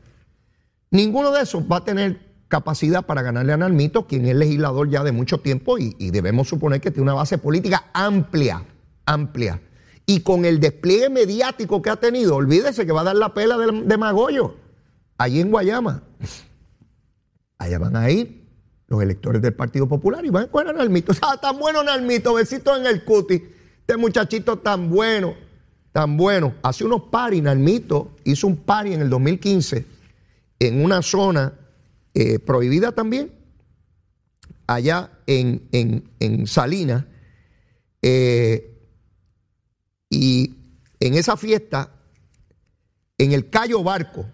[0.90, 5.04] Ninguno de esos va a tener capacidad para ganarle a Narmito, quien es legislador ya
[5.04, 8.64] de mucho tiempo y, debemos suponer que tiene una base política amplia,
[9.06, 9.62] amplia.
[10.06, 13.58] Y con el despliegue mediático que ha tenido, olvídese que va a dar la pela
[13.58, 14.56] de, Magollo,
[15.18, 16.02] allí en Guayama.
[17.58, 18.48] Allá van a ir
[18.88, 21.12] los electores del Partido Popular y van a escoger a Nalmito.
[21.22, 23.44] Ah, tan bueno Nalmito, besito en el cuti.
[23.82, 25.45] Este muchachito tan bueno.
[25.96, 26.56] Tan bueno.
[26.62, 29.86] Hace unos paris, Nalmito hizo un pari en el 2015
[30.60, 31.54] en una zona
[32.14, 33.32] eh, prohibida también,
[34.68, 37.06] allá en, en, Salinas.
[38.02, 38.78] Eh,
[40.10, 40.54] y
[41.00, 41.94] en esa fiesta,
[43.18, 44.26] en el Cayo Barco,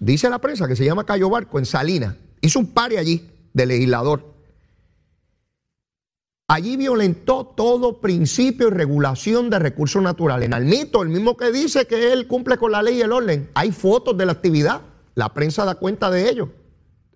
[0.00, 3.66] dice la prensa que se llama Cayo Barco, en Salinas, hizo un pari allí de
[3.66, 4.33] legislador.
[6.46, 10.46] Allí violentó todo principio y regulación de recursos naturales.
[10.46, 13.50] En Almito, el mismo que dice que él cumple con la ley y el orden.
[13.54, 14.82] Hay fotos de la actividad.
[15.14, 16.50] La prensa da cuenta de ello.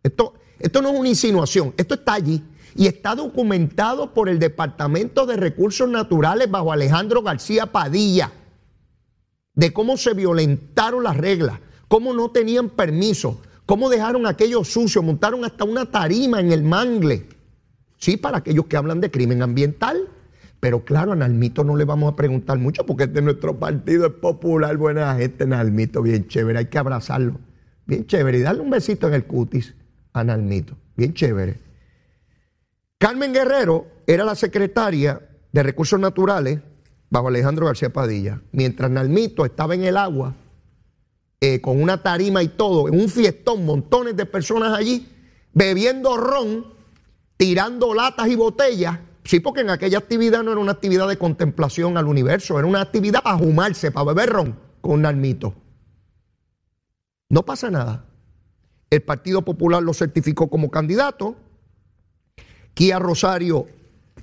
[0.02, 2.42] Esto, esto no es una insinuación, esto está allí.
[2.74, 8.32] Y está documentado por el Departamento de Recursos Naturales bajo Alejandro García Padilla.
[9.54, 15.44] De cómo se violentaron las reglas, cómo no tenían permiso, cómo dejaron aquello sucio, montaron
[15.44, 17.37] hasta una tarima en el mangle
[17.98, 20.08] Sí, para aquellos que hablan de crimen ambiental.
[20.60, 24.12] Pero claro, a Nalmito no le vamos a preguntar mucho porque este nuestro partido es
[24.14, 27.38] popular, buena gente, Nalmito, bien chévere, hay que abrazarlo.
[27.86, 29.74] Bien chévere y darle un besito en el cutis
[30.12, 31.58] a Nalmito, bien chévere.
[32.98, 35.20] Carmen Guerrero era la secretaria
[35.52, 36.58] de Recursos Naturales
[37.08, 40.34] bajo Alejandro García Padilla, mientras Nalmito estaba en el agua
[41.40, 45.08] eh, con una tarima y todo, en un fiestón, montones de personas allí,
[45.52, 46.77] bebiendo ron
[47.38, 48.98] tirando latas y botellas.
[49.24, 52.82] Sí, porque en aquella actividad no era una actividad de contemplación al universo, era una
[52.82, 55.54] actividad para humarse, para beber ron con Nalmito.
[57.30, 58.04] No pasa nada.
[58.90, 61.36] El Partido Popular lo certificó como candidato.
[62.72, 63.66] Kia Rosario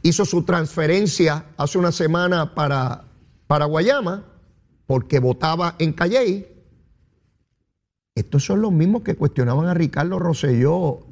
[0.02, 3.06] hizo su transferencia hace una semana para,
[3.48, 4.26] para Guayama
[4.88, 6.48] porque votaba en Calley.
[8.16, 11.05] Estos son los mismos que cuestionaban a Ricardo Rosselló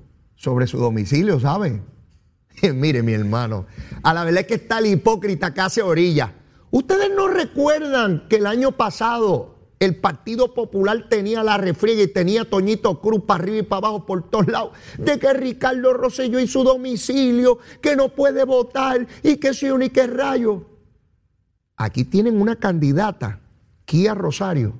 [0.43, 1.85] sobre su domicilio, ¿saben?
[2.73, 3.65] Mire, mi hermano,
[4.03, 6.33] a la verdad es que está el hipócrita que hace orilla.
[6.69, 12.49] Ustedes no recuerdan que el año pasado el Partido Popular tenía la refriega y tenía
[12.49, 16.47] Toñito Cruz para arriba y para abajo por todos lados, de que Ricardo Rosselló y
[16.47, 20.65] su domicilio, que no puede votar y que un y que rayo.
[21.77, 23.39] Aquí tienen una candidata,
[23.85, 24.73] Kia Rosario,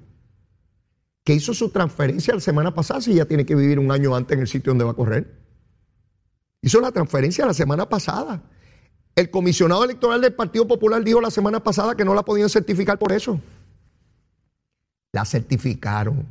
[1.24, 4.36] que hizo su transferencia la semana pasada, si ya tiene que vivir un año antes
[4.36, 5.43] en el sitio donde va a correr.
[6.64, 8.42] Hizo la transferencia la semana pasada.
[9.16, 12.98] El comisionado electoral del Partido Popular dijo la semana pasada que no la podían certificar
[12.98, 13.40] por eso.
[15.12, 16.26] La certificaron.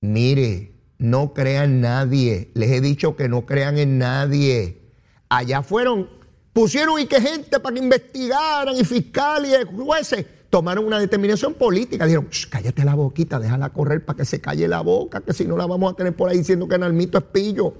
[0.00, 2.50] Mire, no crean nadie.
[2.54, 4.82] Les he dicho que no crean en nadie.
[5.28, 6.10] Allá fueron,
[6.52, 12.04] pusieron y que gente para que investigaran y fiscales y jueces tomaron una determinación política.
[12.04, 15.56] Dijeron, cállate la boquita, déjala correr para que se calle la boca, que si no
[15.56, 17.74] la vamos a tener por ahí diciendo que Nalmito es pillo.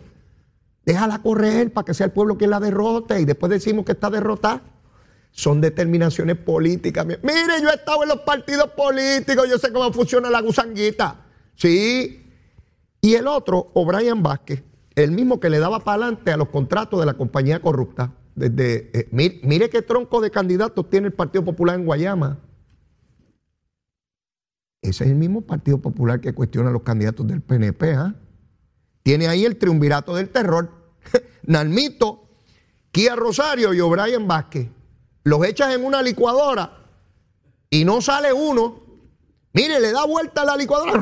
[0.85, 4.11] Déjala correr para que sea el pueblo quien la derrote y después decimos que está
[4.11, 4.63] derrotada.
[5.31, 7.07] Son determinaciones políticas.
[7.07, 11.25] Mire, yo he estado en los partidos políticos, yo sé cómo funciona la gusanguita.
[11.55, 12.27] Sí.
[13.01, 14.63] Y el otro, O'Brien Vázquez,
[14.95, 18.13] el mismo que le daba para adelante a los contratos de la compañía corrupta.
[18.35, 22.39] Desde, eh, mire, qué tronco de candidatos tiene el Partido Popular en Guayama.
[24.83, 27.95] Ese es el mismo Partido Popular que cuestiona a los candidatos del PNP.
[27.95, 28.15] ¿ah?
[29.03, 30.71] Tiene ahí el triunvirato del terror.
[31.43, 32.29] Nalmito,
[32.91, 34.69] Kia Rosario y O'Brien Vázquez.
[35.25, 36.79] Los echas en una licuadora
[37.71, 38.81] y no sale uno.
[39.55, 41.01] Mire, le da vuelta a la licuadora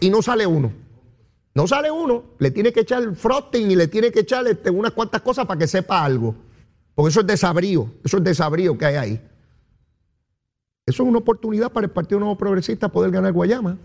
[0.00, 0.72] y no sale uno.
[1.54, 2.24] No sale uno.
[2.38, 5.58] Le tiene que echar frosting y le tiene que echar este, unas cuantas cosas para
[5.58, 6.34] que sepa algo.
[6.94, 7.90] Porque eso es desabrío.
[8.04, 9.28] Eso es desabrío que hay ahí.
[10.86, 13.78] Eso es una oportunidad para el Partido Nuevo Progresista poder ganar Guayama.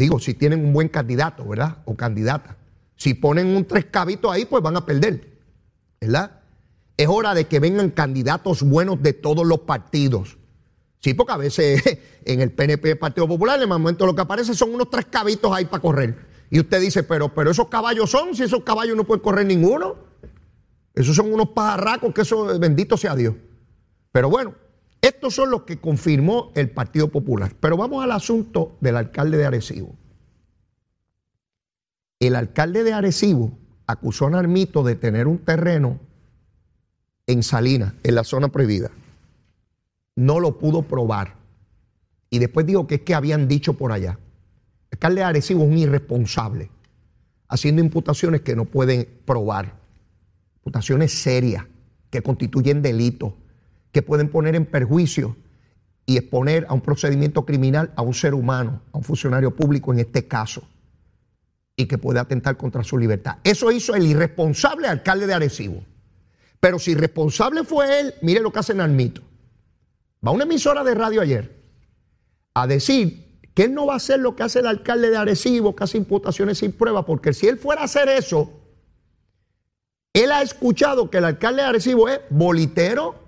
[0.00, 1.76] Digo, si tienen un buen candidato, ¿verdad?
[1.84, 2.56] O candidata.
[2.96, 5.28] Si ponen un tres cabitos ahí, pues van a perder,
[6.00, 6.40] ¿verdad?
[6.96, 10.38] Es hora de que vengan candidatos buenos de todos los partidos.
[11.00, 11.82] Sí, porque a veces
[12.24, 15.52] en el PNP, Partido Popular, en el momento lo que aparece son unos tres cabitos
[15.52, 16.16] ahí para correr.
[16.48, 19.96] Y usted dice, pero, pero esos caballos son, si esos caballos no pueden correr ninguno.
[20.94, 23.34] Esos son unos pajarracos que eso, bendito sea Dios.
[24.12, 24.54] Pero bueno,
[25.00, 27.54] estos son los que confirmó el Partido Popular.
[27.58, 29.94] Pero vamos al asunto del alcalde de Arecibo.
[32.18, 35.98] El alcalde de Arecibo acusó a Narmito de tener un terreno
[37.26, 38.90] en Salinas, en la zona prohibida.
[40.16, 41.36] No lo pudo probar.
[42.28, 44.18] Y después dijo que es que habían dicho por allá.
[44.90, 46.70] El alcalde de Arecibo es un irresponsable,
[47.48, 49.76] haciendo imputaciones que no pueden probar.
[50.56, 51.64] Imputaciones serias
[52.10, 53.32] que constituyen delitos
[53.92, 55.36] que pueden poner en perjuicio
[56.06, 60.00] y exponer a un procedimiento criminal a un ser humano, a un funcionario público en
[60.00, 60.62] este caso,
[61.76, 63.38] y que puede atentar contra su libertad.
[63.44, 65.84] Eso hizo el irresponsable alcalde de Arecibo.
[66.58, 69.22] Pero si irresponsable fue él, mire lo que hace Narmito.
[70.24, 71.58] va a una emisora de radio ayer
[72.54, 75.74] a decir que él no va a hacer lo que hace el alcalde de Arecibo,
[75.74, 78.50] que hace imputaciones sin prueba, porque si él fuera a hacer eso,
[80.12, 83.19] él ha escuchado que el alcalde de Arecibo es bolitero,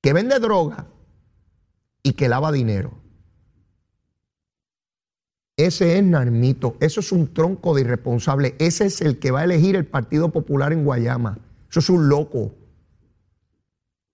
[0.00, 0.86] que vende droga
[2.02, 2.92] y que lava dinero.
[5.56, 9.44] Ese es Narmito, eso es un tronco de irresponsable, ese es el que va a
[9.44, 11.38] elegir el Partido Popular en Guayama.
[11.68, 12.54] Eso es un loco.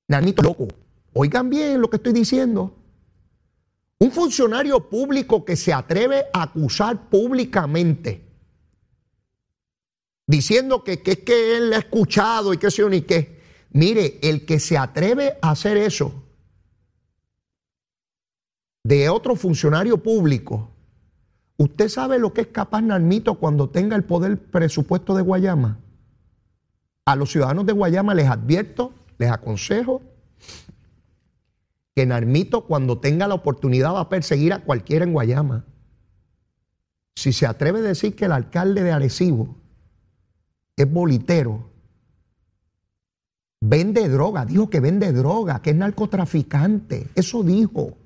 [0.09, 0.67] Narmito loco.
[1.13, 2.75] Oigan bien lo que estoy diciendo.
[3.99, 8.29] Un funcionario público que se atreve a acusar públicamente,
[10.27, 13.36] diciendo que, es que él ha escuchado y que ni qué.
[13.77, 16.15] Mire, el que se atreve a hacer eso
[18.83, 20.71] de otro funcionario público,
[21.59, 25.79] ¿usted sabe lo que es capaz Narmito cuando tenga el poder presupuesto de Guayama?
[27.05, 30.01] A los ciudadanos de Guayama les advierto, les aconsejo
[31.95, 35.67] que Narmito cuando tenga la oportunidad va a perseguir a cualquiera en Guayama.
[37.15, 39.55] Si se atreve a decir que el alcalde de Arecibo
[40.77, 41.76] es bolitero,
[43.61, 47.97] vende droga, dijo que vende droga, que es narcotraficante, eso dijo.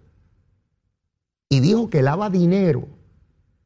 [1.49, 2.89] Y dijo que lava dinero,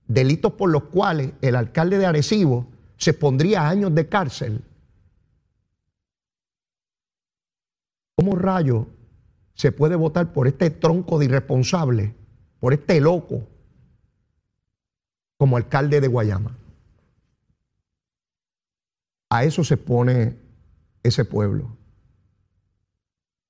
[0.07, 2.67] delitos por los cuales el alcalde de Arecibo
[2.97, 4.65] se pondría años de cárcel.
[8.17, 8.87] ¿Cómo rayo
[9.55, 12.15] se puede votar por este tronco de irresponsable,
[12.61, 13.47] por este loco,
[15.37, 16.57] como alcalde de Guayama.
[19.31, 20.37] A eso se pone
[21.05, 21.77] ese pueblo.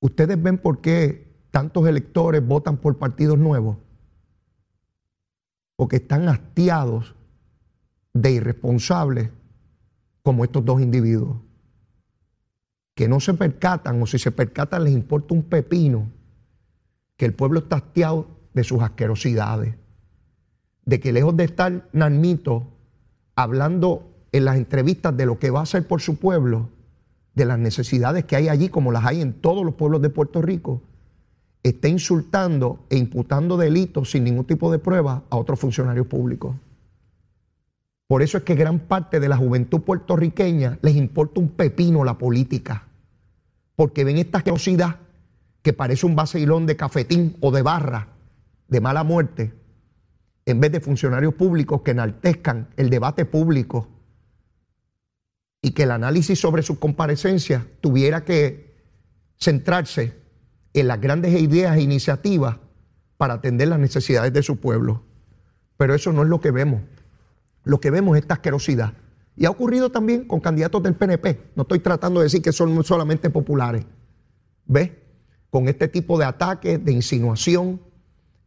[0.01, 3.79] ¿Ustedes ven por qué tantos electores votan por partidos nuevos?
[5.77, 7.15] Porque están hastiados
[8.13, 9.31] de irresponsables
[10.23, 11.39] como estos dos individuos
[12.95, 16.11] que no se percatan o si se percatan les importa un pepino,
[17.17, 19.75] que el pueblo está hastiado de sus asquerosidades,
[20.85, 22.69] de que lejos de estar Narmito
[23.35, 26.69] hablando en las entrevistas de lo que va a hacer por su pueblo,
[27.35, 30.41] de las necesidades que hay allí, como las hay en todos los pueblos de Puerto
[30.41, 30.83] Rico,
[31.63, 36.55] está insultando e imputando delitos sin ningún tipo de prueba a otros funcionarios públicos.
[38.07, 42.19] Por eso es que gran parte de la juventud puertorriqueña les importa un pepino la
[42.19, 42.87] política,
[43.77, 44.97] porque ven esta asquerosidad
[45.63, 48.09] que parece un vacilón de cafetín o de barra
[48.69, 49.55] de mala muerte,
[50.47, 53.89] en vez de funcionarios públicos que enaltezcan el debate público
[55.65, 58.75] y que el análisis sobre sus comparecencias tuviera que
[59.41, 60.15] centrarse
[60.75, 62.59] en las grandes ideas e iniciativas
[63.17, 65.03] para atender las necesidades de su pueblo.
[65.77, 66.83] Pero eso no es lo que vemos
[67.65, 68.93] lo que vemos es esta asquerosidad.
[69.37, 71.51] Y ha ocurrido también con candidatos del PNP.
[71.57, 73.85] No estoy tratando de decir que son solamente populares.
[74.67, 74.93] ¿Ves?
[75.51, 77.81] Con este tipo de ataques, de insinuación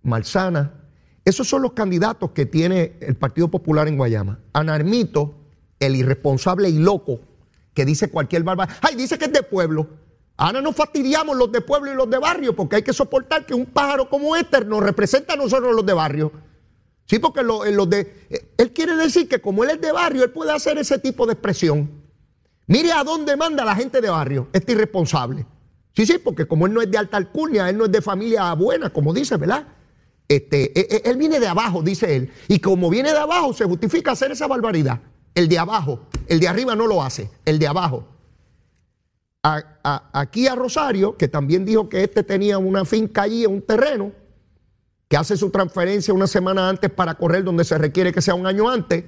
[0.03, 0.85] malsana.
[1.25, 4.39] Esos son los candidatos que tiene el Partido Popular en Guayama.
[4.53, 5.36] Anarmito,
[5.79, 7.19] el irresponsable y loco,
[7.73, 8.77] que dice cualquier barbaridad.
[8.81, 9.87] ¡Ay, dice que es de pueblo!
[10.37, 13.55] Ahora nos fastidiamos los de pueblo y los de barrio porque hay que soportar que
[13.55, 16.31] un pájaro como este nos represente a nosotros los de barrio.
[17.05, 20.23] Sí, porque lo, los de, eh, él quiere decir que como él es de barrio,
[20.23, 21.89] él puede hacer ese tipo de expresión.
[22.67, 25.45] Mire a dónde manda la gente de barrio, este irresponsable.
[25.95, 28.53] Sí, sí, porque como él no es de alta alcurnia, él no es de familia
[28.53, 29.65] buena, como dice, ¿verdad?
[30.27, 32.29] Este, e, e, él viene de abajo, dice él.
[32.49, 34.99] Y como viene de abajo, se justifica hacer esa barbaridad.
[35.37, 38.07] El de abajo, el de arriba no lo hace, el de abajo.
[39.43, 44.13] aquí a Rosario, que también dijo que este tenía una finca allí, un terreno,
[45.07, 48.47] que hace su transferencia una semana antes para correr donde se requiere que sea un
[48.47, 49.03] año antes,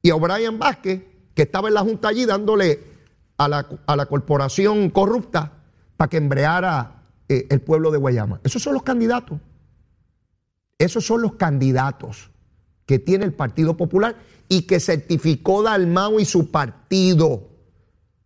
[0.00, 1.02] y a O'Brien Vázquez,
[1.34, 2.82] que estaba en la Junta allí dándole
[3.36, 5.52] a la, corporación corrupta
[5.98, 8.40] para que embreara eh, el pueblo de Guayama.
[8.42, 9.38] Esos son los candidatos.
[10.78, 12.31] Esos son los candidatos
[12.86, 14.16] que tiene el Partido Popular
[14.48, 17.48] y que certificó Dalmau y su partido.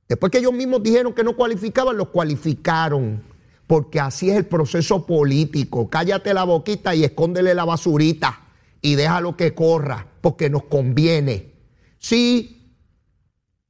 [0.08, 3.22] Después que ellos mismos dijeron que no cualificaban, los cualificaron
[3.66, 5.88] porque así es el proceso político.
[5.90, 8.40] Cállate la boquita y escóndele la basurita
[8.80, 11.52] y déjalo que corra, porque nos conviene.
[11.98, 12.74] Sí,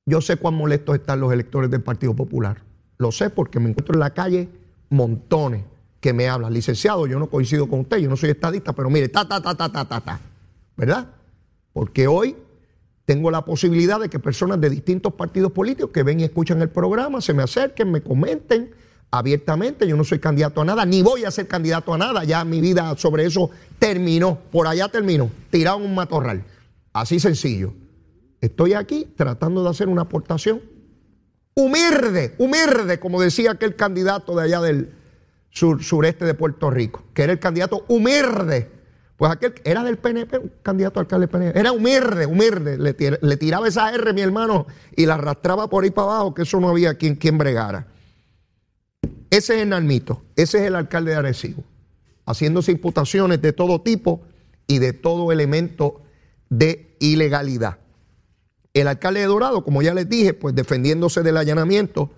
[0.04, 2.62] yo sé cuán molestos están los electores del Partido Popular.
[2.98, 4.48] Lo sé porque me encuentro en la calle
[4.90, 5.64] montones
[6.00, 6.52] que me hablan.
[6.52, 9.54] Licenciado, yo no coincido con usted, yo no soy estadista, pero mire, ta, ta, ta,
[9.54, 10.20] ta, ta, ta, ta.
[10.76, 11.08] ¿Verdad?
[11.72, 12.36] Porque hoy
[13.06, 16.70] tengo la posibilidad de que personas de distintos partidos políticos que ven y escuchan el
[16.70, 18.74] programa se me acerquen, me comenten
[19.10, 19.86] abiertamente.
[19.86, 22.24] Yo no soy candidato a nada, ni voy a ser candidato a nada.
[22.24, 24.38] Ya mi vida sobre eso terminó.
[24.50, 25.30] Por allá terminó.
[25.50, 26.44] Tirado un matorral.
[26.92, 27.72] Así sencillo.
[28.40, 30.60] Estoy aquí tratando de hacer una aportación
[31.54, 34.92] humilde, humilde, como decía aquel candidato de allá del
[35.50, 38.70] sureste de Puerto Rico, que era el candidato humilde.
[39.16, 41.58] Pues aquel era del PNP, un candidato alcalde del PNP.
[41.58, 42.76] Era humilde, humilde.
[42.76, 46.60] Le, tiraba esa R, mi hermano, y la arrastraba por ahí para abajo, que eso
[46.60, 47.86] no había quien, quien bregara.
[49.30, 51.64] Ese es el Nalmito, ese es el alcalde de Arecibo,
[52.26, 54.22] haciéndose imputaciones de todo tipo
[54.66, 56.02] y de todo elemento
[56.48, 57.78] de ilegalidad.
[58.72, 62.10] El alcalde de Dorado, como ya les dije, pues defendiéndose del allanamiento.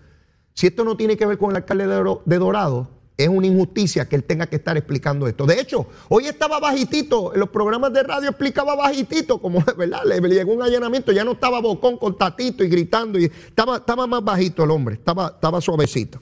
[0.55, 4.14] Si esto no tiene que ver con el alcalde de Dorado, es una injusticia que
[4.14, 5.44] él tenga que estar explicando esto.
[5.44, 10.20] De hecho, hoy estaba bajitito, en los programas de radio explicaba bajitito, como verdad, le,
[10.20, 14.22] llegó un allanamiento, ya no estaba bocón con tatito y gritando, y estaba, estaba más
[14.22, 16.20] bajito el hombre, estaba, estaba suavecito.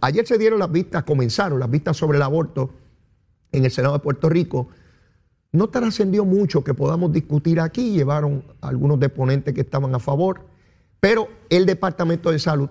[0.00, 2.70] Ayer se dieron las vistas, comenzaron las vistas sobre el aborto
[3.52, 4.66] en el Senado de Puerto Rico.
[5.52, 10.40] No trascendió mucho que podamos discutir aquí, llevaron algunos deponentes que estaban a favor,
[10.98, 12.68] pero el Departamento de Salud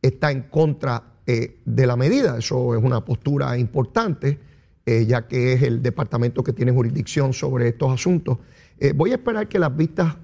[0.00, 1.02] está en contra
[1.32, 2.38] eh, de la medida.
[2.38, 4.40] Eso es una postura importante,
[4.84, 8.38] eh, ya que es el departamento que tiene jurisdicción sobre estos asuntos.
[8.80, 10.16] Eh, voy a esperar que las vistas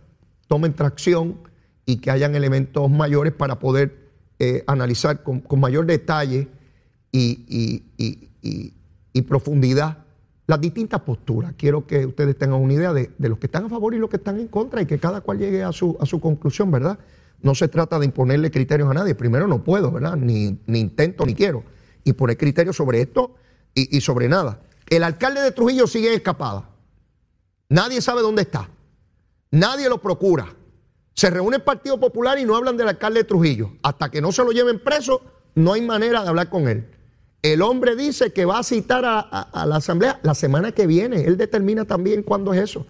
[0.49, 1.37] tomen tracción
[1.85, 4.05] y que hayan elementos mayores para poder
[4.67, 6.49] analizar con, mayor detalle
[7.13, 7.85] y,
[9.13, 9.99] y, profundidad
[10.49, 11.55] las distintas posturas.
[11.57, 14.17] Quiero que ustedes tengan una idea de, los que están a favor y los que
[14.17, 16.99] están en contra y que cada cual llegue a su, a su conclusión, ¿verdad?
[17.43, 19.15] No se trata de imponerle criterios a nadie.
[19.15, 20.17] Primero no puedo, ¿verdad?
[20.17, 21.65] Ni, ni intento ni quiero
[22.07, 23.35] imponer criterios sobre esto
[23.75, 24.63] y, sobre nada.
[24.89, 26.71] El alcalde de Trujillo sigue escapada.
[27.69, 28.71] Nadie sabe dónde está.
[29.51, 30.55] Nadie lo procura.
[31.13, 33.73] Se reúne el Partido Popular y no hablan del alcalde de Trujillo.
[33.83, 35.21] Hasta que no se lo lleven preso,
[35.55, 36.89] no hay manera de hablar con él.
[37.43, 41.25] El hombre dice que va a citar a la asamblea la semana que viene.
[41.25, 42.87] Él determina también cuándo es eso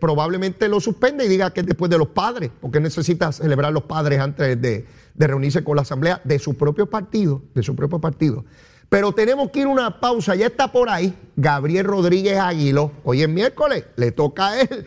[0.00, 3.84] probablemente lo suspende y diga que es después de los padres, porque necesita celebrar los
[3.84, 4.86] padres antes de,
[5.16, 8.44] reunirse con la asamblea de su propio partido, de su propio partido.
[8.88, 12.92] Pero tenemos que ir a una pausa, ya está por ahí Gabriel Rodríguez Aguilo.
[13.02, 14.86] Hoy es miércoles, le toca a él.